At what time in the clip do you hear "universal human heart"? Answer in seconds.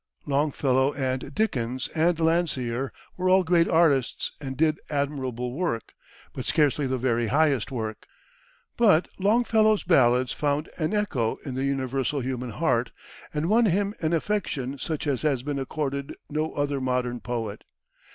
11.65-12.91